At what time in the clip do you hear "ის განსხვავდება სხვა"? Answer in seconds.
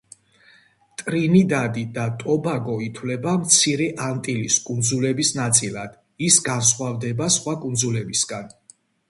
6.31-7.57